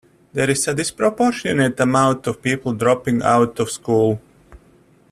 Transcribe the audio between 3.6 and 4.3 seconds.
school.